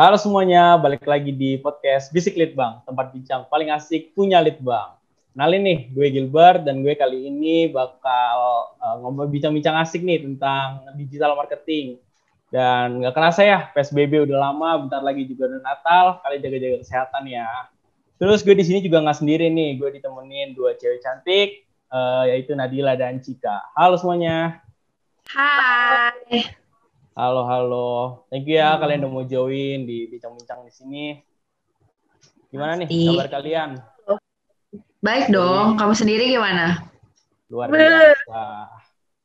Halo 0.00 0.16
semuanya, 0.16 0.80
balik 0.80 1.04
lagi 1.04 1.28
di 1.28 1.60
podcast 1.60 2.08
Bisik 2.08 2.32
Litbang, 2.32 2.80
tempat 2.88 3.12
bincang 3.12 3.44
paling 3.52 3.68
asik 3.68 4.16
punya 4.16 4.40
Litbang. 4.40 4.96
Kenalin 5.36 5.60
nih, 5.60 5.78
gue 5.92 6.06
Gilbert 6.08 6.64
dan 6.64 6.80
gue 6.80 6.96
kali 6.96 7.28
ini 7.28 7.68
bakal 7.68 8.72
uh, 8.80 8.96
ngomong 9.04 9.28
bincang-bincang 9.28 9.76
asik 9.76 10.00
nih 10.00 10.24
tentang 10.24 10.88
digital 10.96 11.36
marketing. 11.36 12.00
Dan 12.48 13.04
nggak 13.04 13.12
kerasa 13.12 13.44
ya, 13.44 13.68
PSBB 13.76 14.24
udah 14.24 14.40
lama, 14.40 14.88
bentar 14.88 15.04
lagi 15.04 15.28
juga 15.28 15.52
udah 15.52 15.60
Natal, 15.60 16.04
kalian 16.24 16.40
jaga-jaga 16.48 16.76
kesehatan 16.80 17.22
ya. 17.28 17.48
Terus 18.16 18.40
gue 18.40 18.56
di 18.56 18.64
sini 18.64 18.80
juga 18.80 19.04
nggak 19.04 19.20
sendiri 19.20 19.52
nih, 19.52 19.76
gue 19.76 20.00
ditemenin 20.00 20.56
dua 20.56 20.80
cewek 20.80 21.04
cantik, 21.04 21.68
uh, 21.92 22.24
yaitu 22.24 22.56
Nadila 22.56 22.96
dan 22.96 23.20
Cika. 23.20 23.76
Halo 23.76 24.00
semuanya. 24.00 24.64
Hai. 25.28 26.56
Halo, 27.18 27.42
halo. 27.42 27.88
Thank 28.30 28.46
you 28.46 28.62
ya 28.62 28.74
hmm. 28.74 28.80
kalian 28.80 29.00
udah 29.02 29.10
mau 29.10 29.24
join 29.26 29.82
di 29.82 30.06
bincang-bincang 30.06 30.62
di 30.62 30.72
sini. 30.72 31.04
Gimana 32.54 32.78
nih 32.78 32.86
kabar 32.86 33.26
kalian? 33.26 33.70
Baik 35.02 35.34
dong. 35.34 35.74
Kamu 35.74 35.90
sendiri 35.90 36.30
gimana? 36.30 36.86
Luar 37.50 37.66
biasa. 37.66 38.42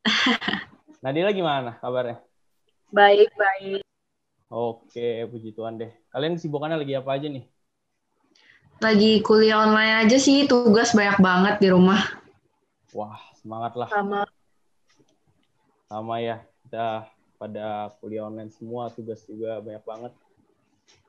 Nadila 1.06 1.30
gimana 1.30 1.78
kabarnya? 1.78 2.26
Baik, 2.90 3.30
baik. 3.38 3.86
Oke, 4.50 5.30
puji 5.30 5.54
Tuhan 5.54 5.78
deh. 5.78 5.94
Kalian 6.10 6.42
sibukannya 6.42 6.82
lagi 6.82 6.98
apa 6.98 7.14
aja 7.14 7.30
nih? 7.30 7.46
Lagi 8.82 9.22
kuliah 9.22 9.62
online 9.62 10.10
aja 10.10 10.18
sih, 10.18 10.50
tugas 10.50 10.98
banyak 10.98 11.22
banget 11.22 11.56
di 11.62 11.70
rumah. 11.70 12.02
Wah, 12.98 13.22
semangat 13.38 13.78
lah. 13.78 13.90
Sama 13.94 14.26
sama 15.86 16.18
ya 16.18 16.42
kita 16.66 17.06
pada 17.46 17.94
kuliah 18.02 18.26
online 18.26 18.50
semua 18.50 18.90
tugas 18.90 19.22
juga 19.30 19.62
banyak 19.62 19.86
banget 19.86 20.14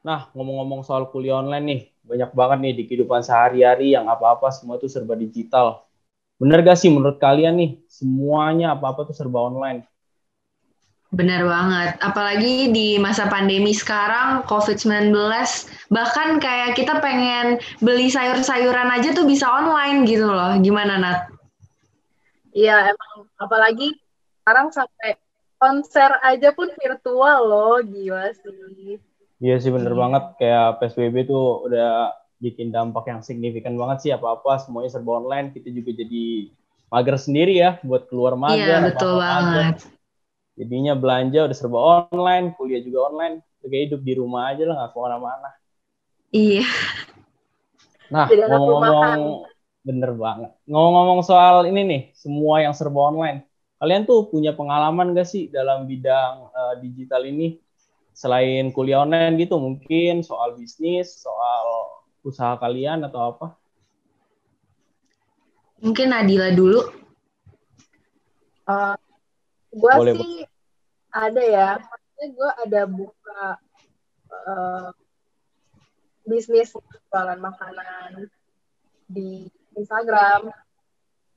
nah 0.04 0.28
ngomong-ngomong 0.36 0.84
soal 0.84 1.08
kuliah 1.08 1.40
online 1.40 1.64
nih 1.64 1.80
banyak 2.04 2.30
banget 2.36 2.58
nih 2.60 2.74
di 2.76 2.82
kehidupan 2.84 3.24
sehari-hari 3.24 3.96
yang 3.96 4.04
apa-apa 4.04 4.52
semua 4.52 4.76
itu 4.76 4.84
serba 4.84 5.16
digital 5.16 5.88
bener 6.36 6.60
gak 6.60 6.76
sih 6.76 6.92
menurut 6.92 7.16
kalian 7.16 7.56
nih 7.56 7.70
semuanya 7.88 8.76
apa-apa 8.76 9.08
tuh 9.08 9.16
serba 9.16 9.48
online 9.48 9.88
Benar 11.14 11.46
banget. 11.46 11.90
Apalagi 12.02 12.74
di 12.74 12.98
masa 12.98 13.30
pandemi 13.30 13.70
sekarang, 13.70 14.42
COVID-19, 14.50 15.14
bahkan 15.88 16.42
kayak 16.42 16.74
kita 16.74 16.98
pengen 16.98 17.62
beli 17.78 18.10
sayur-sayuran 18.10 18.90
aja 18.90 19.14
tuh 19.14 19.22
bisa 19.22 19.46
online 19.46 20.02
gitu 20.02 20.26
loh. 20.26 20.58
Gimana, 20.58 20.98
Nat? 20.98 21.30
Iya, 22.50 22.90
emang. 22.90 23.30
Apalagi 23.38 23.94
sekarang 24.42 24.74
sampai 24.74 25.14
konser 25.56 26.10
aja 26.20 26.52
pun 26.52 26.68
virtual 26.76 27.40
loh, 27.48 27.76
gila 27.80 28.32
sih. 28.32 29.00
Iya 29.36 29.56
sih 29.60 29.68
bener 29.68 29.92
hmm. 29.92 30.00
banget, 30.00 30.24
kayak 30.40 30.80
PSBB 30.80 31.28
tuh 31.28 31.68
udah 31.68 32.12
bikin 32.40 32.72
dampak 32.72 33.08
yang 33.08 33.20
signifikan 33.24 33.76
banget 33.76 34.08
sih 34.08 34.10
apa-apa 34.12 34.60
semuanya 34.60 34.92
serba 34.92 35.20
online, 35.20 35.52
kita 35.52 35.72
juga 35.72 35.92
jadi 35.96 36.52
mager 36.92 37.16
sendiri 37.20 37.54
ya 37.56 37.80
buat 37.84 38.08
keluar 38.08 38.36
mager. 38.36 38.64
Iya 38.64 38.76
betul 38.92 39.12
banget. 39.20 39.76
Jadinya 40.56 40.92
belanja 40.96 41.40
udah 41.48 41.56
serba 41.56 41.78
online, 42.08 42.56
kuliah 42.56 42.80
juga 42.80 43.12
online, 43.12 43.44
kayak 43.60 43.82
hidup 43.92 44.00
di 44.04 44.12
rumah 44.16 44.52
aja 44.52 44.64
lah 44.64 44.74
nggak 44.80 44.90
ke 44.92 44.98
mana-mana. 45.00 45.50
Iya. 46.32 46.66
Nah 48.08 48.26
ngomong-ngomong 48.28 49.20
bener 49.86 50.10
banget, 50.18 50.50
ngomong-ngomong 50.66 51.20
soal 51.22 51.62
ini 51.68 51.80
nih, 51.84 52.02
semua 52.16 52.64
yang 52.64 52.72
serba 52.72 53.12
online 53.12 53.46
Kalian 53.76 54.08
tuh 54.08 54.32
punya 54.32 54.56
pengalaman 54.56 55.12
gak 55.12 55.28
sih 55.28 55.52
dalam 55.52 55.84
bidang 55.84 56.48
uh, 56.48 56.74
digital 56.80 57.28
ini? 57.28 57.60
Selain 58.16 58.72
kuliah 58.72 59.04
online 59.04 59.36
gitu, 59.36 59.60
mungkin 59.60 60.24
soal 60.24 60.56
bisnis, 60.56 61.20
soal 61.20 62.00
usaha 62.24 62.56
kalian 62.56 63.04
atau 63.04 63.36
apa? 63.36 63.46
Mungkin 65.84 66.08
Nadila 66.08 66.48
dulu. 66.56 66.80
Uh, 68.64 68.96
gue 69.76 69.92
sih 70.16 70.48
ada 71.12 71.42
ya. 71.44 71.70
Maksudnya 71.76 72.26
gue 72.32 72.50
ada 72.64 72.82
buka 72.88 73.44
uh, 74.32 74.88
bisnis 76.24 76.72
jualan 77.12 77.38
makanan 77.38 78.32
di 79.06 79.46
Instagram 79.76 80.48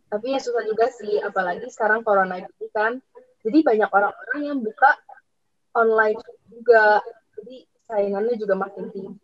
tapi 0.10 0.34
ya 0.34 0.40
susah 0.42 0.66
juga 0.66 0.90
sih 0.90 1.22
apalagi 1.22 1.70
sekarang 1.70 2.02
corona 2.02 2.42
gitu 2.42 2.66
kan. 2.74 2.98
Jadi 3.46 3.62
banyak 3.62 3.90
orang-orang 3.94 4.42
yang 4.42 4.58
buka 4.60 4.92
online 5.78 6.18
juga. 6.50 7.00
Jadi 7.38 7.64
saingannya 7.86 8.36
juga 8.36 8.58
makin 8.58 8.90
tinggi. 8.90 9.16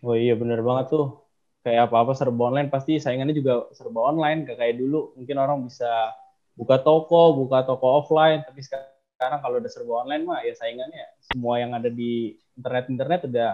Oh 0.00 0.16
iya 0.16 0.32
bener 0.34 0.64
banget 0.64 0.96
tuh. 0.96 1.20
Kayak 1.60 1.92
apa-apa 1.92 2.16
serba 2.16 2.48
online 2.48 2.72
pasti 2.72 2.96
saingannya 2.96 3.36
juga 3.36 3.68
serba 3.76 4.08
online 4.08 4.48
gak 4.48 4.56
kayak 4.56 4.80
dulu. 4.80 5.12
Mungkin 5.20 5.36
orang 5.36 5.68
bisa 5.68 6.16
buka 6.56 6.80
toko 6.80 7.36
buka 7.36 7.68
toko 7.68 8.02
offline. 8.02 8.40
Tapi 8.40 8.64
sekarang 8.64 9.44
kalau 9.44 9.60
udah 9.60 9.70
serba 9.70 10.00
online 10.00 10.24
mah 10.24 10.40
ya 10.42 10.56
saingannya. 10.56 11.06
Semua 11.28 11.60
yang 11.60 11.76
ada 11.76 11.92
di 11.92 12.40
internet 12.56 12.88
internet 12.88 13.20
udah 13.28 13.52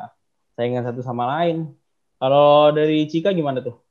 saingan 0.54 0.86
satu 0.86 1.02
sama 1.02 1.26
lain. 1.26 1.74
Kalau 2.22 2.70
dari 2.70 3.02
Cika 3.10 3.34
gimana 3.34 3.58
tuh 3.58 3.81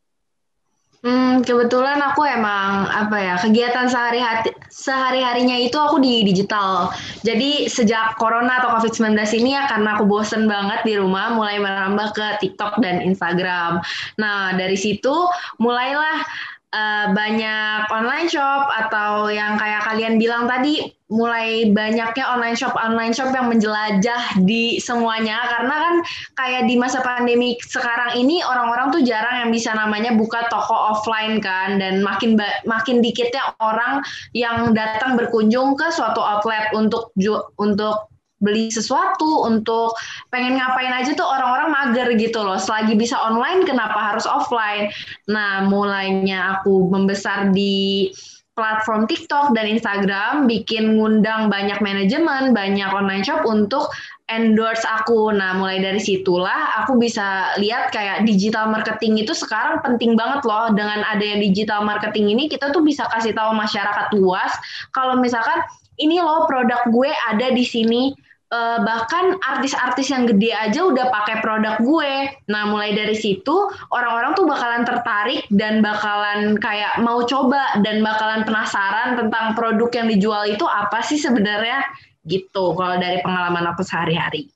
Hmm, 1.01 1.41
kebetulan 1.41 1.97
aku 1.97 2.21
emang 2.29 2.85
apa 2.85 3.17
ya 3.17 3.33
kegiatan 3.41 3.89
sehari 3.89 4.21
sehari 4.69 5.25
harinya 5.25 5.57
itu 5.57 5.73
aku 5.73 5.97
di 5.97 6.21
digital. 6.21 6.93
Jadi 7.25 7.65
sejak 7.65 8.21
corona 8.21 8.61
atau 8.61 8.77
covid 8.77 8.93
19 8.93 9.17
ini 9.41 9.57
ya 9.57 9.65
karena 9.65 9.97
aku 9.97 10.05
bosen 10.05 10.45
banget 10.45 10.85
di 10.85 11.01
rumah, 11.01 11.33
mulai 11.33 11.57
merambah 11.57 12.13
ke 12.13 12.45
TikTok 12.45 12.85
dan 12.85 13.01
Instagram. 13.01 13.81
Nah 14.21 14.53
dari 14.53 14.77
situ 14.77 15.25
mulailah 15.57 16.21
uh, 16.71 17.05
banyak 17.11 17.87
online 17.91 18.27
shop 18.27 18.67
atau 18.71 19.27
yang 19.27 19.59
kayak 19.59 19.83
kalian 19.87 20.15
bilang 20.17 20.47
tadi 20.47 20.91
mulai 21.11 21.67
banyaknya 21.75 22.23
online 22.23 22.55
shop 22.55 22.71
online 22.79 23.11
shop 23.11 23.35
yang 23.35 23.51
menjelajah 23.51 24.39
di 24.47 24.79
semuanya. 24.79 25.43
Karena 25.43 25.75
kan 25.75 25.95
kayak 26.39 26.71
di 26.71 26.79
masa 26.79 27.03
pandemi 27.03 27.59
sekarang 27.59 28.15
ini 28.15 28.39
orang-orang 28.39 28.95
tuh 28.95 29.03
jarang 29.03 29.43
yang 29.45 29.51
bisa 29.51 29.75
namanya 29.75 30.15
buka 30.15 30.47
toko 30.47 30.95
offline 30.95 31.43
kan. 31.43 31.77
Dan 31.77 31.99
makin 31.99 32.39
makin 32.63 33.03
dikitnya 33.03 33.59
orang 33.59 33.99
yang 34.31 34.71
datang 34.71 35.19
berkunjung 35.19 35.75
ke 35.75 35.91
suatu 35.91 36.23
outlet 36.23 36.71
untuk 36.71 37.11
untuk 37.59 38.10
beli 38.41 38.73
sesuatu 38.73 39.45
untuk 39.45 39.93
pengen 40.33 40.57
ngapain 40.57 40.91
aja 40.91 41.13
tuh 41.13 41.25
orang-orang 41.25 41.69
mager 41.69 42.09
gitu 42.17 42.41
loh. 42.41 42.57
Selagi 42.57 42.97
bisa 42.97 43.15
online 43.15 43.63
kenapa 43.63 44.11
harus 44.11 44.25
offline? 44.25 44.89
Nah, 45.29 45.69
mulainya 45.69 46.59
aku 46.59 46.89
membesar 46.89 47.53
di 47.53 48.09
platform 48.51 49.07
TikTok 49.07 49.55
dan 49.55 49.63
Instagram 49.63 50.45
bikin 50.45 50.99
ngundang 50.99 51.47
banyak 51.47 51.79
manajemen, 51.79 52.51
banyak 52.51 52.89
online 52.91 53.23
shop 53.23 53.47
untuk 53.47 53.87
endorse 54.27 54.83
aku. 54.83 55.31
Nah, 55.31 55.55
mulai 55.55 55.79
dari 55.79 56.03
situlah 56.03 56.83
aku 56.83 56.99
bisa 56.99 57.55
lihat 57.57 57.95
kayak 57.95 58.27
digital 58.27 58.67
marketing 58.67 59.23
itu 59.23 59.31
sekarang 59.31 59.79
penting 59.79 60.19
banget 60.19 60.43
loh. 60.43 60.67
Dengan 60.75 61.01
adanya 61.07 61.39
digital 61.39 61.87
marketing 61.87 62.35
ini 62.35 62.51
kita 62.51 62.75
tuh 62.75 62.83
bisa 62.83 63.07
kasih 63.15 63.31
tahu 63.31 63.55
masyarakat 63.55 64.11
luas 64.19 64.51
kalau 64.91 65.15
misalkan 65.17 65.63
ini 66.01 66.17
loh 66.19 66.49
produk 66.49 66.81
gue 66.89 67.11
ada 67.29 67.53
di 67.53 67.63
sini 67.63 68.11
uh, 68.51 68.79
bahkan 68.83 69.39
artis-artis 69.41 70.11
yang 70.11 70.27
gede 70.27 70.51
aja 70.51 70.85
udah 70.85 71.07
pakai 71.09 71.39
produk 71.39 71.79
gue. 71.81 72.13
Nah, 72.51 72.69
mulai 72.69 72.93
dari 72.93 73.15
situ 73.15 73.71
orang-orang 73.89 74.35
tuh 74.37 74.45
bakalan 74.45 74.83
tertarik 74.83 75.47
dan 75.49 75.79
bakalan 75.79 76.59
kayak 76.59 76.99
mau 77.01 77.23
coba 77.25 77.79
dan 77.81 78.03
bakalan 78.03 78.43
penasaran 78.43 79.17
tentang 79.17 79.55
produk 79.57 79.89
yang 79.95 80.07
dijual 80.11 80.43
itu 80.45 80.63
apa 80.67 81.01
sih 81.01 81.17
sebenarnya 81.17 81.81
gitu 82.27 82.77
kalau 82.77 83.01
dari 83.01 83.23
pengalaman 83.25 83.65
aku 83.71 83.81
sehari-hari. 83.81 84.51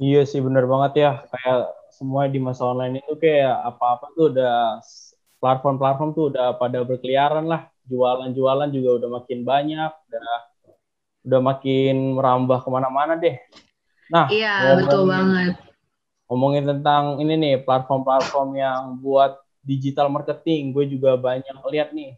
Iya 0.00 0.24
sih 0.24 0.40
bener 0.40 0.64
banget 0.64 0.92
ya 1.04 1.10
kayak 1.28 1.76
semua 1.92 2.24
di 2.24 2.40
masa 2.40 2.64
online 2.64 3.04
itu 3.04 3.20
kayak 3.20 3.52
apa-apa 3.68 4.08
tuh 4.16 4.32
udah 4.32 4.80
platform-platform 5.44 6.10
tuh 6.16 6.24
udah 6.32 6.56
pada 6.56 6.80
berkeliaran 6.80 7.44
lah 7.44 7.68
jualan-jualan 7.84 8.70
juga 8.72 8.90
udah 8.96 9.08
makin 9.20 9.44
banyak 9.44 9.92
udah 10.08 10.49
udah 11.24 11.40
makin 11.40 12.16
merambah 12.16 12.64
ke 12.64 12.68
mana-mana 12.72 13.16
deh. 13.16 13.36
Nah, 14.10 14.26
iya 14.32 14.74
betul 14.80 15.06
banget. 15.06 15.56
Ngomongin 16.30 16.64
tentang 16.66 17.18
ini 17.18 17.34
nih 17.36 17.54
platform-platform 17.66 18.48
yang 18.54 18.98
buat 19.02 19.38
digital 19.66 20.08
marketing, 20.08 20.72
gue 20.72 20.88
juga 20.88 21.18
banyak 21.18 21.52
lihat 21.70 21.92
nih. 21.92 22.16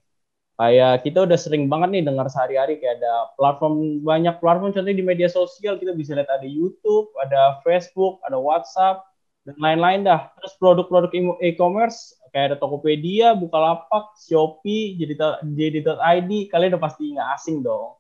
Kayak 0.53 1.03
kita 1.03 1.25
udah 1.25 1.39
sering 1.41 1.67
banget 1.67 1.89
nih 1.97 2.03
dengar 2.07 2.29
sehari-hari 2.29 2.77
kayak 2.79 3.01
ada 3.01 3.33
platform 3.41 4.05
banyak 4.05 4.37
platform 4.39 4.71
contohnya 4.71 5.01
di 5.01 5.03
media 5.03 5.27
sosial 5.27 5.81
kita 5.81 5.97
bisa 5.97 6.13
lihat 6.13 6.29
ada 6.29 6.45
YouTube, 6.45 7.09
ada 7.19 7.59
Facebook, 7.65 8.21
ada 8.23 8.37
WhatsApp 8.37 9.03
dan 9.49 9.57
lain-lain 9.59 10.07
dah. 10.07 10.29
Terus 10.39 10.53
produk-produk 10.61 11.11
e-commerce 11.41 12.15
kayak 12.31 12.53
ada 12.53 12.57
Tokopedia, 12.61 13.33
Bukalapak, 13.33 14.13
Shopee, 14.17 14.97
jadi 15.01 15.41
jadi.id, 15.45 16.31
kalian 16.53 16.77
udah 16.77 16.83
pasti 16.85 17.17
nggak 17.17 17.29
asing 17.37 17.65
dong. 17.65 17.97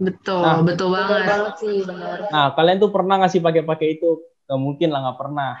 Betul, 0.00 0.40
nah, 0.40 0.64
betul 0.64 0.88
banget. 0.96 1.28
banget 1.28 1.54
sih, 1.60 1.76
benar. 1.84 2.32
Nah, 2.32 2.56
kalian 2.56 2.80
tuh 2.80 2.88
pernah 2.88 3.20
ngasih 3.20 3.44
pakai-pakai 3.44 4.00
itu? 4.00 4.24
Gak 4.48 4.56
mungkin 4.56 4.88
lah, 4.88 5.00
nggak 5.04 5.18
pernah. 5.20 5.52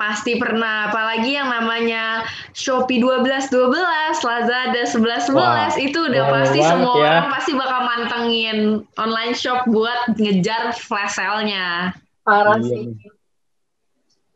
Pasti 0.00 0.40
pernah, 0.40 0.88
apalagi 0.88 1.36
yang 1.36 1.52
namanya 1.52 2.24
Shopee 2.56 3.04
12 3.04 3.52
12, 3.52 4.24
Lazada 4.24 4.82
11 4.88 5.28
11 5.28 5.36
Wah, 5.36 5.68
itu 5.76 5.98
udah 6.00 6.24
pasti 6.32 6.60
semua 6.64 6.94
ya. 6.96 7.04
orang 7.04 7.28
pasti 7.36 7.52
bakal 7.52 7.80
mantengin 7.84 8.58
online 8.96 9.36
shop 9.36 9.68
buat 9.68 10.16
ngejar 10.16 10.72
flash 10.72 11.20
sale-nya. 11.20 11.92
Parah 12.24 12.56
iya, 12.64 12.64
sih. 12.64 12.96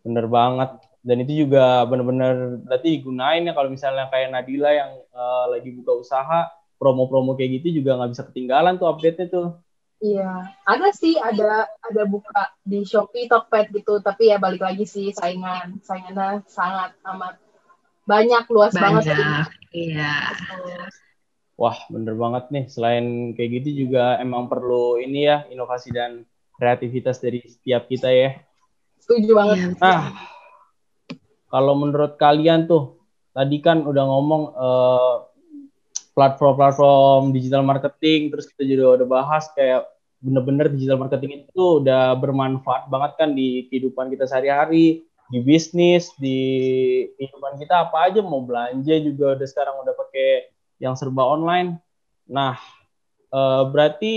Bener 0.04 0.28
banget. 0.28 0.84
Dan 1.00 1.24
itu 1.24 1.48
juga 1.48 1.88
bener-bener 1.88 2.60
berarti 2.60 3.00
digunain 3.00 3.48
ya 3.48 3.56
kalau 3.56 3.72
misalnya 3.72 4.12
kayak 4.12 4.36
Nadila 4.36 4.68
yang 4.68 4.92
uh, 5.16 5.48
lagi 5.48 5.72
buka 5.72 5.96
usaha, 5.96 6.44
promo-promo 6.84 7.32
kayak 7.32 7.64
gitu 7.64 7.80
juga 7.80 7.96
nggak 7.96 8.12
bisa 8.12 8.28
ketinggalan 8.28 8.76
tuh 8.76 8.92
update-nya 8.92 9.32
tuh. 9.32 9.48
Iya, 10.04 10.52
ada 10.68 10.92
sih, 10.92 11.16
ada 11.16 11.64
ada 11.80 12.02
buka 12.04 12.52
di 12.60 12.84
Shopee, 12.84 13.24
Tokped 13.24 13.72
gitu, 13.72 14.04
tapi 14.04 14.28
ya 14.28 14.36
balik 14.36 14.60
lagi 14.60 14.84
sih 14.84 15.16
saingan, 15.16 15.80
saingannya 15.80 16.44
sangat 16.44 16.92
amat 17.08 17.40
banyak, 18.04 18.44
luas 18.52 18.76
banyak, 18.76 19.00
banget. 19.00 19.48
Iya. 19.72 20.12
Wah, 21.56 21.78
bener 21.88 22.12
banget 22.20 22.44
nih. 22.52 22.64
Selain 22.68 23.32
kayak 23.32 23.64
gitu 23.64 23.88
juga 23.88 24.20
emang 24.20 24.44
perlu 24.52 25.00
ini 25.00 25.24
ya, 25.24 25.48
inovasi 25.48 25.88
dan 25.88 26.28
kreativitas 26.60 27.16
dari 27.16 27.40
setiap 27.40 27.88
kita 27.88 28.12
ya. 28.12 28.44
Setuju 29.00 29.32
banget. 29.32 29.56
Iya, 29.56 29.68
nah, 29.80 30.12
kalau 31.48 31.80
menurut 31.80 32.20
kalian 32.20 32.68
tuh, 32.68 33.00
tadi 33.32 33.56
kan 33.64 33.88
udah 33.88 34.04
ngomong 34.04 34.42
uh, 34.52 35.14
platform-platform 36.14 37.34
digital 37.34 37.66
marketing, 37.66 38.30
terus 38.30 38.46
kita 38.48 38.62
juga 38.62 39.02
udah 39.02 39.06
bahas 39.10 39.50
kayak 39.52 39.90
bener-bener 40.24 40.72
digital 40.72 40.96
marketing 40.96 41.44
itu 41.44 41.84
udah 41.84 42.16
bermanfaat 42.16 42.88
banget 42.88 43.12
kan 43.20 43.30
di 43.36 43.68
kehidupan 43.68 44.08
kita 44.08 44.24
sehari-hari, 44.24 45.04
di 45.28 45.38
bisnis, 45.44 46.08
di 46.16 46.40
kehidupan 47.18 47.60
kita 47.60 47.90
apa 47.90 48.08
aja 48.08 48.24
mau 48.24 48.40
belanja 48.40 48.94
juga 49.04 49.36
udah 49.36 49.48
sekarang 49.48 49.76
udah 49.84 49.94
pakai 49.98 50.48
yang 50.80 50.96
serba 50.96 51.28
online. 51.28 51.76
Nah, 52.24 52.56
e, 53.28 53.40
berarti 53.68 54.14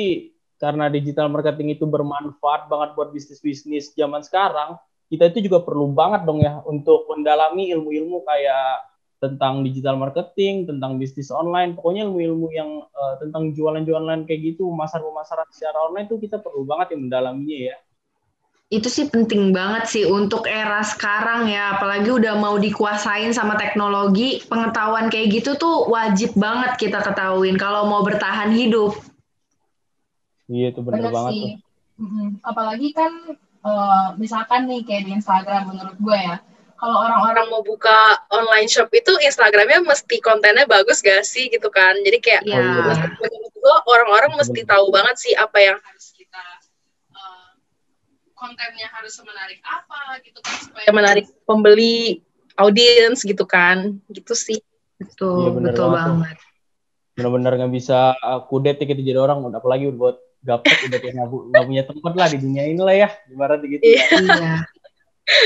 karena 0.61 0.87
digital 0.87 1.27
marketing 1.27 1.75
itu 1.75 1.83
bermanfaat 1.83 2.71
banget 2.71 2.95
buat 2.95 3.11
bisnis-bisnis 3.11 3.91
zaman 3.93 4.23
sekarang, 4.23 4.79
kita 5.11 5.27
itu 5.31 5.51
juga 5.51 5.63
perlu 5.63 5.91
banget 5.91 6.23
dong 6.23 6.39
ya 6.39 6.59
untuk 6.63 7.07
mendalami 7.11 7.71
ilmu-ilmu 7.71 8.23
kayak 8.23 8.86
tentang 9.17 9.65
digital 9.65 9.97
marketing, 9.97 10.69
tentang 10.69 11.01
bisnis 11.01 11.33
online, 11.33 11.73
pokoknya 11.73 12.05
ilmu-ilmu 12.05 12.47
yang 12.53 12.85
uh, 12.93 13.17
tentang 13.17 13.49
jualan-jualan 13.57 14.29
kayak 14.29 14.53
gitu, 14.53 14.69
pemasaran-pemasaran 14.69 15.49
secara 15.49 15.77
online 15.89 16.05
itu 16.05 16.21
kita 16.21 16.37
perlu 16.37 16.69
banget 16.69 16.93
yang 16.93 17.09
mendalaminya 17.09 17.59
ya. 17.73 17.75
Itu 18.67 18.91
sih 18.91 19.07
penting 19.09 19.55
banget 19.55 19.89
sih 19.89 20.03
untuk 20.05 20.45
era 20.45 20.85
sekarang 20.85 21.49
ya, 21.49 21.79
apalagi 21.79 22.13
udah 22.13 22.37
mau 22.37 22.61
dikuasain 22.61 23.33
sama 23.33 23.57
teknologi, 23.57 24.43
pengetahuan 24.45 25.09
kayak 25.09 25.41
gitu 25.41 25.57
tuh 25.57 25.89
wajib 25.89 26.37
banget 26.37 26.77
kita 26.77 27.01
ketahuin 27.01 27.57
kalau 27.57 27.89
mau 27.89 28.05
bertahan 28.05 28.53
hidup. 28.53 28.93
Iya 30.45 30.75
itu 30.75 30.79
benar 30.85 31.09
banget 31.09 31.31
sih. 31.33 31.41
tuh. 31.41 31.53
Apalagi 32.45 32.93
kan 32.93 33.11
uh, 33.65 34.13
misalkan 34.21 34.69
nih 34.69 34.85
kayak 34.85 35.09
di 35.09 35.11
Instagram 35.17 35.73
menurut 35.73 35.97
gue 35.97 36.19
ya, 36.19 36.37
kalau 36.77 36.97
orang-orang 37.01 37.45
mau 37.49 37.65
buka 37.65 38.21
online 38.29 38.69
shop 38.69 38.93
itu 38.93 39.09
Instagramnya 39.25 39.81
mesti 39.81 40.21
kontennya 40.21 40.69
bagus 40.69 41.01
gak 41.01 41.25
sih 41.25 41.49
gitu 41.49 41.73
kan 41.73 41.97
jadi 42.05 42.17
kayak 42.21 42.41
yeah. 42.45 43.09
oh, 43.65 43.81
orang-orang 43.89 44.37
mesti 44.37 44.61
tahu 44.63 44.93
banget 44.93 45.17
sih 45.17 45.33
apa 45.33 45.57
yang 45.57 45.77
harus 45.81 46.13
kita 46.13 46.45
uh, 47.17 47.51
kontennya 48.37 48.87
harus 48.93 49.17
menarik 49.25 49.59
apa 49.65 50.21
gitu 50.21 50.39
kan 50.45 50.55
supaya 50.61 50.89
menarik 50.93 51.25
pembeli 51.49 52.21
audiens 52.61 53.25
gitu 53.25 53.43
kan 53.49 53.97
gitu 54.13 54.37
sih 54.37 54.61
betul 55.01 55.49
ya, 55.49 55.73
betul 55.73 55.89
banget 55.93 56.37
benar-benar 57.17 57.57
nggak 57.57 57.73
bisa 57.73 58.13
uh, 58.21 58.45
kudet 58.45 58.77
gitu 58.77 59.01
jadi 59.01 59.17
orang 59.17 59.41
apalagi 59.49 59.89
buat 59.89 60.21
gapet 60.45 60.77
udah 60.85 60.99
kayak 61.01 61.13
nggak 61.17 61.65
punya 61.65 61.83
tempat 61.89 62.13
lah 62.13 62.27
di 62.29 62.37
dunia 62.37 62.63
ini 62.69 62.77
lah 62.77 62.93
ya 62.93 63.09
ibarat 63.33 63.59
gitu 63.65 63.81
ya. 63.81 64.05
Iya. 64.21 64.55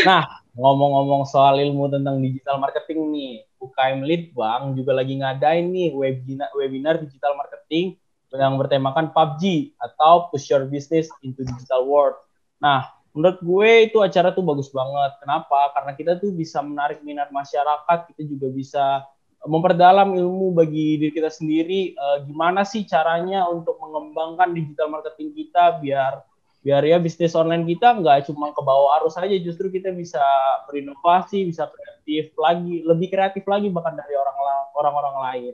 Nah, 0.05 0.40
ngomong-ngomong 0.55 1.23
soal 1.23 1.59
ilmu 1.59 1.87
tentang 1.87 2.19
digital 2.19 2.59
marketing 2.59 3.07
nih, 3.11 3.33
UKM 3.61 3.99
Lead 4.03 4.23
Bang 4.35 4.75
juga 4.75 4.97
lagi 4.97 5.15
ngadain 5.15 5.71
nih 5.71 5.95
webinar, 5.95 6.49
webinar 6.57 6.95
digital 6.99 7.39
marketing 7.39 7.95
yang 8.31 8.55
bertemakan 8.55 9.11
PUBG 9.11 9.75
atau 9.75 10.31
Push 10.31 10.55
Your 10.55 10.63
Business 10.67 11.11
into 11.23 11.43
Digital 11.43 11.83
World. 11.83 12.15
Nah, 12.63 12.87
menurut 13.11 13.43
gue 13.43 13.91
itu 13.91 13.99
acara 13.99 14.31
tuh 14.31 14.43
bagus 14.43 14.71
banget. 14.71 15.19
Kenapa? 15.19 15.71
Karena 15.75 15.91
kita 15.95 16.11
tuh 16.15 16.31
bisa 16.31 16.63
menarik 16.63 17.03
minat 17.03 17.27
masyarakat, 17.31 18.07
kita 18.15 18.23
juga 18.23 18.47
bisa 18.51 19.03
memperdalam 19.43 20.15
ilmu 20.15 20.55
bagi 20.55 20.95
diri 21.01 21.11
kita 21.11 21.27
sendiri. 21.27 21.91
E, 21.91 22.05
gimana 22.23 22.63
sih 22.63 22.87
caranya 22.87 23.49
untuk 23.51 23.75
mengembangkan 23.83 24.55
digital 24.55 24.87
marketing 24.87 25.35
kita 25.35 25.81
biar 25.83 26.23
biar 26.61 26.85
ya 26.85 27.01
bisnis 27.01 27.33
online 27.33 27.65
kita 27.65 27.97
nggak 27.97 28.29
cuma 28.29 28.53
ke 28.53 28.61
bawah 28.61 29.01
arus 29.01 29.17
aja 29.17 29.33
justru 29.41 29.73
kita 29.73 29.89
bisa 29.89 30.21
berinovasi 30.69 31.49
bisa 31.49 31.65
kreatif 31.65 32.37
lagi 32.37 32.85
lebih 32.85 33.09
kreatif 33.09 33.41
lagi 33.49 33.73
bahkan 33.73 33.97
dari 33.97 34.13
orang 34.13 34.37
orang-orang 34.77 35.15
lain. 35.25 35.53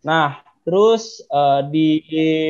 Nah 0.00 0.40
terus 0.64 1.20
uh, 1.28 1.60
di 1.68 2.04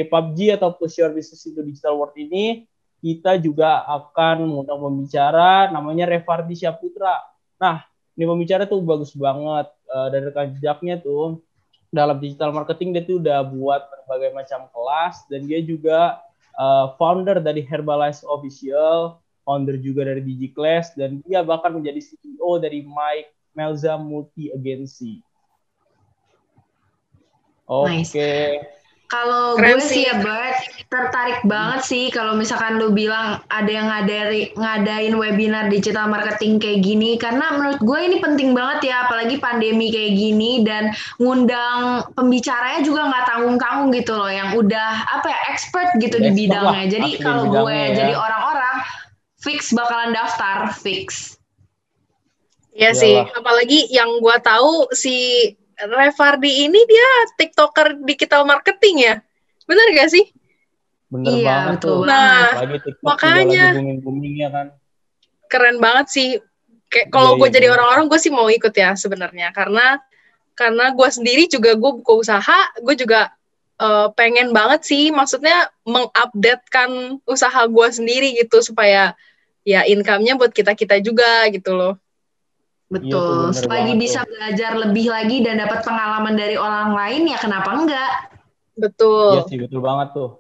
PUBG 0.06 0.54
atau 0.54 0.75
Push 0.75 1.02
Your 1.02 1.10
Business 1.10 1.46
into 1.46 1.66
Digital 1.66 1.98
World 1.98 2.14
ini 2.14 2.66
kita 3.02 3.40
juga 3.42 3.82
akan 3.87 4.46
mengundang 4.46 4.78
pembicara 4.78 5.72
namanya 5.75 6.06
Revardi 6.06 6.54
Syaputra. 6.54 7.19
Nah 7.58 7.82
ini 8.14 8.22
pembicara 8.22 8.70
tuh 8.70 8.82
bagus 8.87 9.16
banget 9.19 9.66
uh, 9.90 10.06
dari 10.14 10.31
rekan 10.31 10.54
jejaknya 10.54 11.02
tuh. 11.02 11.42
Dalam 11.90 12.22
digital 12.22 12.54
marketing 12.54 12.94
dia 12.94 13.02
tuh 13.02 13.19
udah 13.19 13.42
buat 13.50 13.82
berbagai 13.90 14.31
macam 14.31 14.70
kelas 14.70 15.26
dan 15.26 15.42
dia 15.50 15.58
juga 15.58 16.22
uh, 16.60 16.92
founder 17.00 17.40
dari 17.40 17.64
Herbalize 17.64 18.20
Official, 18.28 19.16
founder 19.48 19.80
juga 19.80 20.04
dari 20.04 20.20
DigiClass, 20.20 20.92
dan 20.92 21.24
dia 21.24 21.40
bahkan 21.40 21.72
menjadi 21.72 22.04
CEO 22.04 22.60
dari 22.60 22.84
Mike 22.84 23.32
Melza 23.56 23.96
Multi 23.96 24.52
Agency. 24.52 25.24
Oke. 27.64 28.04
Okay. 28.04 28.46
Nice. 28.60 28.79
Kalau 29.10 29.58
gue 29.58 29.82
sih 29.82 30.06
ya 30.06 30.22
Bart, 30.22 30.86
tertarik 30.86 31.42
banget 31.42 31.82
sih 31.82 32.14
kalau 32.14 32.38
misalkan 32.38 32.78
lu 32.78 32.94
bilang 32.94 33.42
ada 33.50 33.66
yang 33.66 33.90
ngadari, 33.90 34.54
ngadain 34.54 35.18
webinar 35.18 35.66
digital 35.66 36.06
marketing 36.06 36.62
kayak 36.62 36.87
gini 36.87 37.18
karena 37.18 37.58
menurut 37.58 37.82
gue 37.82 37.99
ini 38.06 38.23
penting 38.23 38.54
banget 38.54 38.94
ya 38.94 39.11
apalagi 39.11 39.42
pandemi 39.42 39.90
kayak 39.90 40.14
gini 40.14 40.62
dan 40.62 40.94
ngundang 41.18 42.06
pembicaranya 42.14 42.87
juga 42.87 43.11
nggak 43.11 43.25
tanggung-tanggung 43.26 43.90
gitu 43.99 44.14
loh 44.14 44.30
yang 44.30 44.54
udah 44.54 44.90
apa 45.18 45.26
ya 45.26 45.38
expert 45.50 45.90
gitu 45.99 46.23
di 46.23 46.30
bidangnya. 46.30 46.70
Lah, 46.70 46.87
jadi 46.87 47.11
kalau 47.18 47.44
gue 47.50 47.75
ya. 47.75 47.90
jadi 47.99 48.14
orang-orang 48.14 48.76
fix 49.42 49.75
bakalan 49.75 50.14
daftar 50.14 50.70
fix. 50.70 51.35
Iya 52.70 52.94
sih, 52.94 53.18
apalagi 53.18 53.90
yang 53.90 54.23
gue 54.23 54.37
tahu 54.38 54.87
si 54.94 55.50
Revardi 55.88 56.68
ini 56.68 56.80
dia 56.84 57.08
TikToker 57.40 58.04
digital 58.04 58.44
marketing 58.44 58.96
ya? 59.00 59.14
Benar 59.64 59.87
gak 59.96 60.10
sih? 60.12 60.26
Bener 61.10 61.42
iya, 61.42 61.46
banget 61.66 61.78
tuh. 61.82 62.06
Nah, 62.06 62.54
makanya 63.02 63.75
booming 64.04 64.46
ya 64.46 64.49
kan. 64.52 64.66
Keren 65.50 65.82
banget 65.82 66.06
sih. 66.12 66.28
Kayak 66.90 67.14
kalau 67.14 67.34
iya, 67.34 67.38
gue 67.38 67.49
iya, 67.50 67.54
jadi 67.54 67.66
orang-orang 67.70 68.06
gue 68.10 68.18
sih 68.18 68.32
mau 68.34 68.50
ikut 68.50 68.75
ya 68.75 68.99
sebenarnya 68.99 69.54
karena 69.54 70.02
karena 70.58 70.90
gue 70.90 71.08
sendiri 71.08 71.46
juga 71.46 71.78
gue 71.78 71.90
buka 72.02 72.18
usaha, 72.18 72.58
gue 72.82 72.94
juga 72.99 73.30
uh, 73.78 74.10
pengen 74.12 74.50
banget 74.50 74.84
sih 74.84 75.14
maksudnya 75.14 75.70
mengupdatekan 75.87 77.22
usaha 77.25 77.62
gue 77.64 77.88
sendiri 77.94 78.34
gitu 78.42 78.58
supaya 78.60 79.14
ya 79.62 79.87
income-nya 79.87 80.34
buat 80.34 80.50
kita-kita 80.50 80.99
juga 81.00 81.46
gitu 81.54 81.78
loh. 81.78 81.94
Betul. 82.90 83.54
Iya, 83.54 83.54
Selagi 83.54 83.94
bisa 83.94 84.20
tuh. 84.26 84.35
belajar 84.35 84.73
lebih 84.75 85.06
lagi 85.06 85.37
dan 85.47 85.62
dapat 85.62 85.87
pengalaman 85.87 86.35
dari 86.35 86.59
orang 86.59 86.90
lain 86.90 87.23
ya 87.30 87.38
kenapa 87.38 87.70
enggak? 87.70 88.12
Betul. 88.75 89.38
Iya 89.38 89.42
sih 89.47 89.59
betul 89.62 89.80
banget 89.80 90.09
tuh. 90.18 90.30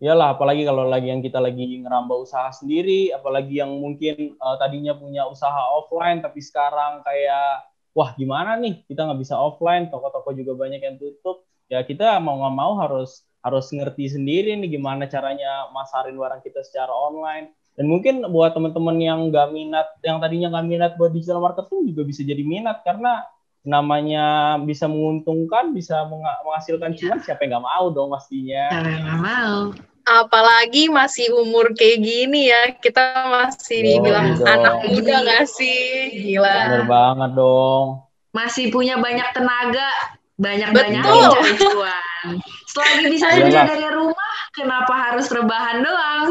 Iyalah 0.00 0.34
apalagi 0.34 0.64
kalau 0.64 0.88
lagi 0.88 1.12
yang 1.12 1.22
kita 1.22 1.38
lagi 1.38 1.60
ngerambah 1.60 2.24
usaha 2.24 2.50
sendiri, 2.50 3.14
apalagi 3.14 3.62
yang 3.62 3.70
mungkin 3.78 4.34
uh, 4.42 4.56
tadinya 4.58 4.96
punya 4.96 5.28
usaha 5.28 5.60
offline 5.76 6.24
tapi 6.24 6.40
sekarang 6.40 7.04
kayak 7.06 7.68
wah 7.92 8.10
gimana 8.16 8.56
nih 8.58 8.82
kita 8.90 9.06
nggak 9.06 9.20
bisa 9.20 9.36
offline, 9.38 9.92
toko-toko 9.92 10.34
juga 10.34 10.56
banyak 10.56 10.82
yang 10.82 10.96
tutup. 10.98 11.46
Ya 11.70 11.84
kita 11.86 12.18
mau 12.18 12.42
nggak 12.42 12.56
mau 12.58 12.72
harus 12.80 13.22
harus 13.44 13.70
ngerti 13.70 14.10
sendiri 14.10 14.56
nih 14.58 14.80
gimana 14.80 15.06
caranya 15.06 15.70
masarin 15.70 16.18
barang 16.18 16.42
kita 16.42 16.60
secara 16.66 16.90
online 16.90 17.54
dan 17.80 17.88
mungkin 17.88 18.20
buat 18.28 18.52
teman-teman 18.52 19.00
yang 19.00 19.32
nggak 19.32 19.48
minat, 19.50 19.88
yang 20.04 20.20
tadinya 20.20 20.52
nggak 20.52 20.66
minat 20.68 20.92
buat 21.00 21.08
digital 21.10 21.40
marketing 21.40 21.88
juga 21.88 22.04
bisa 22.04 22.20
jadi 22.20 22.44
minat 22.44 22.84
karena 22.84 23.24
namanya 23.60 24.24
bisa 24.60 24.84
menguntungkan, 24.84 25.72
bisa 25.72 26.04
menghasilkan 26.44 26.92
cuan, 26.92 27.24
siapa 27.24 27.40
yang 27.40 27.56
nggak 27.56 27.64
mau 27.64 27.88
dong 27.88 28.12
pastinya. 28.12 28.68
Siapa 28.68 28.84
yang 28.86 29.02
nggak 29.08 29.22
mau? 29.24 29.56
apalagi 30.00 30.88
masih 30.90 31.30
umur 31.30 31.70
kayak 31.70 32.02
gini 32.02 32.50
ya 32.50 32.72
kita 32.74 33.30
masih 33.30 33.78
Oh, 33.78 33.84
dibilang 33.84 34.28
dong. 34.34 34.48
anak 34.48 34.74
muda 34.88 35.14
nggak 35.22 35.44
sih 35.46 35.80
gila 36.24 36.50
Bener 36.66 36.84
banget 36.84 37.30
dong. 37.32 37.86
Masih 38.32 38.64
punya 38.68 38.96
banyak 38.96 39.28
tenaga, 39.30 39.88
banyak 40.34 40.68
Betul. 40.72 40.82
banyakin 40.82 41.22
cari 41.30 41.52
cuan. 41.56 42.26
Selagi 42.66 43.04
bisa 43.06 43.26
Iyalah. 43.28 43.38
kerja 43.44 43.60
dari 43.66 43.86
rumah, 43.92 44.30
kenapa 44.50 44.94
harus 44.94 45.26
rebahan 45.30 45.78
doang? 45.80 46.26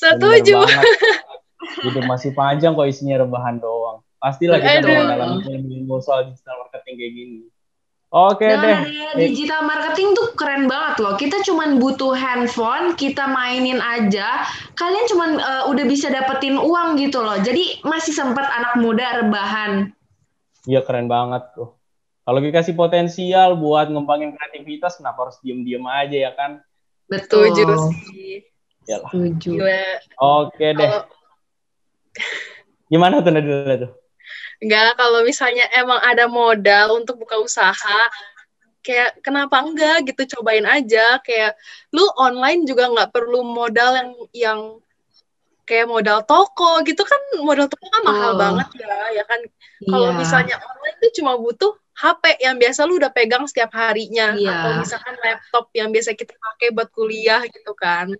Setuju. 0.00 0.58
Hidup 1.84 2.04
masih 2.08 2.32
panjang 2.32 2.72
kok 2.72 2.88
isinya 2.88 3.20
rebahan 3.20 3.60
doang. 3.60 4.00
Pastilah 4.16 4.60
kita 4.60 4.84
dalam 4.84 5.40
ilmu 5.44 6.00
soal 6.00 6.32
digital 6.32 6.64
marketing 6.64 6.94
kayak 6.96 7.12
gini. 7.12 7.40
Oke 8.10 8.42
Dan 8.42 8.58
deh. 8.58 8.74
adanya 8.74 9.08
digital 9.14 9.62
marketing 9.70 10.18
tuh 10.18 10.34
keren 10.34 10.66
banget 10.66 10.98
loh. 10.98 11.14
Kita 11.14 11.46
cuman 11.46 11.78
butuh 11.78 12.10
handphone, 12.18 12.98
kita 12.98 13.30
mainin 13.30 13.78
aja. 13.78 14.42
Kalian 14.74 15.06
cuman 15.06 15.30
eh, 15.38 15.64
udah 15.70 15.84
bisa 15.86 16.10
dapetin 16.10 16.58
uang 16.58 16.98
gitu 16.98 17.22
loh. 17.22 17.38
Jadi 17.38 17.78
masih 17.86 18.10
sempat 18.10 18.50
anak 18.50 18.82
muda 18.82 19.22
rebahan. 19.22 19.94
Iya 20.66 20.82
keren 20.82 21.06
banget 21.06 21.54
tuh. 21.54 21.78
Kalau 22.26 22.40
dikasih 22.42 22.74
potensial 22.74 23.54
buat 23.56 23.88
ngembangin 23.88 24.34
kreativitas, 24.34 24.98
kenapa 24.98 25.30
harus 25.30 25.38
diem-diem 25.40 25.82
aja 25.86 26.16
ya 26.28 26.32
kan? 26.34 26.60
Betul. 27.10 27.50
setuju 27.50 27.90
sih 27.90 28.49
Yalah. 28.88 29.10
Setuju. 29.12 29.50
gila 29.60 29.82
Oke 30.16 30.66
deh. 30.72 30.88
kalau 30.88 31.02
Gimana 32.90 33.22
tuh 33.22 33.30
Nadila 33.30 33.74
tuh? 33.78 33.90
Enggak, 34.60 34.98
kalau 34.98 35.24
misalnya 35.24 35.64
emang 35.72 36.00
ada 36.02 36.26
modal 36.26 37.00
untuk 37.00 37.16
buka 37.16 37.38
usaha, 37.40 38.00
kayak 38.82 39.16
kenapa 39.24 39.62
enggak 39.62 40.04
gitu 40.10 40.36
cobain 40.36 40.66
aja. 40.66 41.16
Kayak 41.22 41.56
lu 41.94 42.04
online 42.18 42.66
juga 42.66 42.90
nggak 42.90 43.10
perlu 43.14 43.40
modal 43.40 43.90
yang 43.96 44.10
yang 44.34 44.60
kayak 45.64 45.86
modal 45.86 46.26
toko 46.26 46.82
gitu 46.82 47.06
kan 47.06 47.20
modal 47.46 47.70
toko 47.70 47.86
kan 47.88 48.02
mahal 48.02 48.34
Oh. 48.34 48.38
banget 48.42 48.68
ya, 48.82 49.22
ya 49.22 49.24
kan. 49.24 49.38
Kalau 49.86 50.10
Iya. 50.12 50.18
misalnya 50.18 50.56
online 50.58 50.96
tuh 50.98 51.12
cuma 51.22 51.32
butuh 51.38 51.72
HP 51.94 52.42
yang 52.42 52.56
biasa 52.58 52.80
lu 52.90 52.98
udah 52.98 53.12
pegang 53.14 53.46
setiap 53.46 53.70
harinya 53.72 54.34
Iya. 54.34 54.50
atau 54.50 54.70
misalkan 54.76 55.14
laptop 55.22 55.70
yang 55.72 55.88
biasa 55.88 56.12
kita 56.12 56.34
pakai 56.34 56.74
buat 56.74 56.90
kuliah 56.90 57.46
gitu 57.46 57.70
kan. 57.72 58.12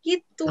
Gitu. 0.00 0.48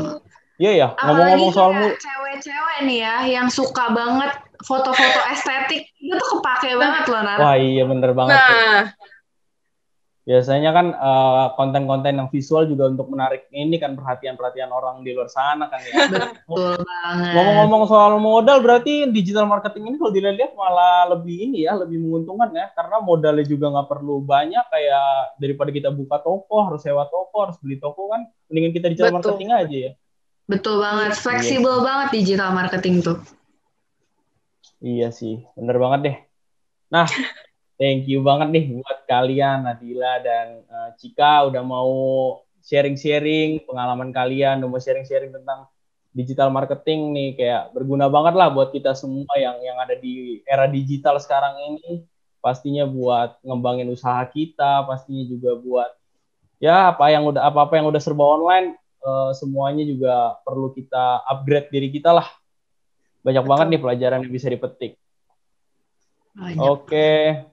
Iya 0.59 0.71
ya, 0.75 0.87
Apalagi 0.91 1.39
ngomong-ngomong 1.39 1.51
soal 1.55 1.71
cewek-cewek 1.95 2.77
nih 2.83 2.99
ya, 2.99 3.15
yang 3.31 3.47
suka 3.47 3.95
banget 3.95 4.31
foto-foto 4.59 5.19
estetik, 5.31 5.87
itu 6.03 6.11
tuh 6.19 6.27
kepake 6.35 6.75
banget 6.75 7.07
loh, 7.07 7.21
Nara. 7.23 7.39
Wah 7.39 7.55
iya 7.55 7.83
bener 7.87 8.11
banget. 8.11 8.35
tuh. 8.35 8.79
Biasanya 10.29 10.69
kan 10.69 10.93
eh, 10.93 11.45
konten-konten 11.57 12.13
yang 12.21 12.29
visual 12.29 12.69
juga 12.69 12.85
untuk 12.85 13.09
menarik 13.09 13.49
ini 13.49 13.81
kan 13.81 13.97
perhatian-perhatian 13.97 14.69
orang 14.69 15.01
di 15.01 15.17
luar 15.17 15.25
sana 15.25 15.65
kan 15.73 15.81
ya. 15.81 16.05
Betul 16.05 16.77
banget. 16.85 17.33
Ngomong-ngomong 17.33 17.83
soal 17.89 18.21
modal, 18.21 18.61
berarti 18.61 19.09
digital 19.09 19.49
marketing 19.49 19.89
ini 19.89 19.97
kalau 19.97 20.13
dilihat 20.13 20.53
malah 20.53 21.17
lebih 21.17 21.49
ini 21.49 21.65
ya, 21.65 21.73
lebih 21.73 21.97
menguntungkan 21.97 22.53
ya, 22.53 22.69
karena 22.77 23.01
modalnya 23.01 23.41
juga 23.41 23.73
nggak 23.73 23.89
perlu 23.89 24.21
banyak 24.21 24.65
kayak 24.69 25.33
daripada 25.41 25.73
kita 25.73 25.89
buka 25.89 26.21
toko, 26.21 26.61
harus 26.61 26.85
sewa 26.85 27.09
toko, 27.09 27.49
harus 27.49 27.57
beli 27.57 27.81
toko 27.81 28.13
kan, 28.13 28.29
mendingan 28.53 28.73
kita 28.77 28.85
digital 28.93 29.09
Betul. 29.09 29.33
marketing 29.33 29.49
aja 29.49 29.77
ya. 29.89 29.91
Betul 30.45 30.75
banget, 30.77 31.11
Iya. 31.17 31.21
fleksibel 31.25 31.75
banget 31.81 32.07
digital 32.13 32.49
marketing 32.53 32.95
tuh. 33.01 33.17
Iya 34.77 35.09
sih, 35.09 35.41
bener 35.57 35.77
banget 35.81 35.99
deh. 36.05 36.17
Nah, 36.93 37.09
thank 37.81 38.05
you 38.05 38.21
banget 38.21 38.53
nih 38.53 38.65
buat 38.77 38.98
kalian 39.09 39.65
Nadila 39.65 40.21
dan 40.21 40.61
eh, 40.61 40.89
Cika 41.01 41.49
udah 41.49 41.65
mau 41.65 41.89
sharing-sharing 42.61 43.65
pengalaman 43.65 44.13
kalian, 44.13 44.61
udah 44.61 44.69
mau 44.69 44.77
sharing-sharing 44.77 45.33
tentang 45.33 45.65
digital 46.13 46.53
marketing 46.53 47.09
nih 47.13 47.29
kayak 47.33 47.63
berguna 47.73 48.05
banget 48.05 48.37
lah 48.37 48.53
buat 48.53 48.69
kita 48.69 48.93
semua 48.93 49.33
yang 49.37 49.57
yang 49.65 49.77
ada 49.81 49.97
di 49.97 50.45
era 50.45 50.69
digital 50.69 51.17
sekarang 51.17 51.57
ini. 51.73 52.05
Pastinya 52.39 52.87
buat 52.87 53.35
ngembangin 53.43 53.91
usaha 53.91 54.23
kita, 54.29 54.87
pastinya 54.87 55.27
juga 55.27 55.59
buat 55.59 55.91
ya 56.61 56.93
apa 56.95 57.11
yang 57.11 57.27
udah 57.27 57.43
apa-apa 57.51 57.79
yang 57.81 57.87
udah 57.89 57.99
serba 57.99 58.23
online 58.23 58.77
eh, 59.01 59.31
semuanya 59.33 59.83
juga 59.83 60.37
perlu 60.45 60.69
kita 60.71 61.25
upgrade 61.25 61.73
diri 61.73 61.89
kita 61.89 62.13
lah. 62.13 62.29
Banyak 63.25 63.43
banget 63.43 63.67
nih 63.75 63.81
pelajaran 63.81 64.21
yang 64.23 64.31
bisa 64.31 64.47
dipetik. 64.47 64.95
Oke. 66.61 67.48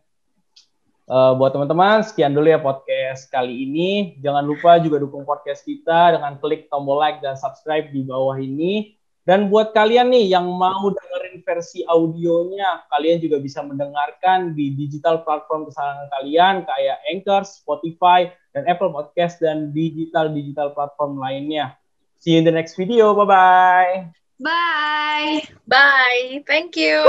Eh, 1.07 1.33
buat 1.39 1.55
teman-teman, 1.55 2.03
sekian 2.03 2.35
dulu 2.35 2.51
ya 2.51 2.59
podcast 2.59 3.31
kali 3.31 3.63
ini. 3.63 4.19
Jangan 4.19 4.43
lupa 4.43 4.83
juga 4.83 4.99
dukung 4.99 5.23
podcast 5.23 5.63
kita 5.63 6.19
dengan 6.19 6.35
klik 6.43 6.67
tombol 6.67 6.99
like 6.99 7.23
dan 7.23 7.39
subscribe 7.39 7.95
di 7.95 8.03
bawah 8.03 8.35
ini. 8.35 8.99
Dan 9.23 9.47
buat 9.51 9.71
kalian 9.71 10.11
nih 10.11 10.35
yang 10.35 10.47
mau 10.47 10.91
dengerin 10.91 11.43
versi 11.47 11.87
audionya, 11.87 12.87
kalian 12.91 13.23
juga 13.23 13.39
bisa 13.39 13.63
mendengarkan 13.63 14.55
di 14.55 14.75
digital 14.75 15.23
platform 15.23 15.67
kesayangan 15.71 16.07
kalian 16.11 16.55
kayak 16.63 16.99
Anchor, 17.11 17.43
Spotify, 17.43 18.31
dan 18.55 18.67
Apple 18.67 18.91
Podcast 18.91 19.43
dan 19.43 19.71
digital-digital 19.75 20.75
platform 20.75 21.23
lainnya. 21.23 21.75
See 22.19 22.35
you 22.35 22.43
in 22.43 22.47
the 22.47 22.55
next 22.55 22.75
video. 22.75 23.15
Bye-bye. 23.15 24.11
Bye. 24.43 25.43
bye. 25.71 26.43
Thank 26.47 26.75
you. 26.75 27.07